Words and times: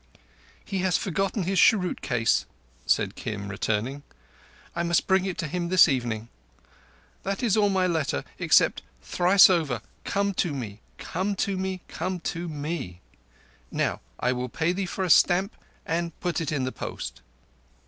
"He 0.65 0.79
has 0.79 0.97
forgotten 0.97 1.43
his 1.43 1.59
cheroot 1.59 2.01
case," 2.01 2.47
said 2.87 3.13
Kim, 3.13 3.49
returning. 3.49 4.01
"I 4.75 4.81
must 4.81 5.05
bring 5.05 5.25
it 5.25 5.37
to 5.37 5.47
him 5.47 5.69
this 5.69 5.87
evening. 5.87 6.27
That 7.21 7.43
is 7.43 7.55
all 7.55 7.69
my 7.69 7.85
letter 7.85 8.23
except, 8.39 8.81
thrice 9.03 9.47
over, 9.47 9.79
Come 10.03 10.33
to 10.41 10.55
me! 10.55 10.79
Come 10.97 11.35
to 11.45 11.55
me! 11.55 11.81
Come 11.87 12.19
to 12.33 12.49
me! 12.49 13.01
Now 13.69 14.01
I 14.19 14.31
will 14.31 14.49
pay 14.49 14.73
for 14.87 15.03
a 15.03 15.09
stamp 15.11 15.55
and 15.85 16.19
put 16.19 16.41
it 16.41 16.51
in 16.51 16.63
the 16.63 16.71
post. 16.71 17.21